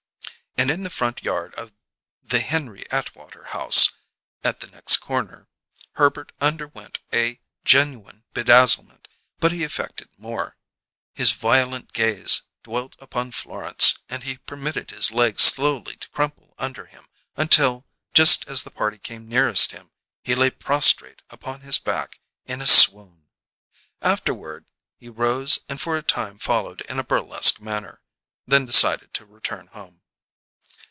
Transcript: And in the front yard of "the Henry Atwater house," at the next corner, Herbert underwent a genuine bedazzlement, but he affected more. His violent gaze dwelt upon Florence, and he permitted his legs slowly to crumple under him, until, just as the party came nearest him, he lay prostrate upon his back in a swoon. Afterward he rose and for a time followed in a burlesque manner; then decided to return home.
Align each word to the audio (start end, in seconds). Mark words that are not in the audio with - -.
And 0.57 0.69
in 0.69 0.83
the 0.83 0.89
front 0.91 1.23
yard 1.23 1.55
of 1.55 1.71
"the 2.21 2.41
Henry 2.41 2.85
Atwater 2.91 3.45
house," 3.45 3.93
at 4.43 4.59
the 4.59 4.67
next 4.67 4.97
corner, 4.97 5.47
Herbert 5.93 6.33
underwent 6.41 6.99
a 7.13 7.39
genuine 7.63 8.25
bedazzlement, 8.33 9.07
but 9.39 9.53
he 9.53 9.63
affected 9.63 10.09
more. 10.17 10.57
His 11.13 11.31
violent 11.31 11.93
gaze 11.93 12.41
dwelt 12.63 12.95
upon 12.99 13.31
Florence, 13.31 14.03
and 14.09 14.23
he 14.23 14.37
permitted 14.39 14.91
his 14.91 15.11
legs 15.11 15.41
slowly 15.41 15.95
to 15.95 16.09
crumple 16.09 16.53
under 16.59 16.85
him, 16.85 17.07
until, 17.37 17.87
just 18.13 18.47
as 18.49 18.61
the 18.63 18.71
party 18.71 18.97
came 18.97 19.29
nearest 19.29 19.71
him, 19.71 19.91
he 20.21 20.35
lay 20.35 20.49
prostrate 20.51 21.21
upon 21.29 21.61
his 21.61 21.79
back 21.79 22.19
in 22.45 22.61
a 22.61 22.67
swoon. 22.67 23.29
Afterward 24.01 24.67
he 24.97 25.07
rose 25.09 25.59
and 25.69 25.79
for 25.81 25.95
a 25.97 26.03
time 26.03 26.37
followed 26.37 26.81
in 26.81 26.99
a 26.99 27.03
burlesque 27.05 27.61
manner; 27.61 28.01
then 28.45 28.65
decided 28.65 29.13
to 29.13 29.25
return 29.25 29.67
home. 29.67 29.99